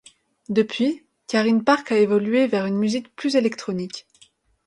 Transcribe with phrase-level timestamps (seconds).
[0.49, 4.07] Depuis Karin Park a évolué vers une musique plus électronique.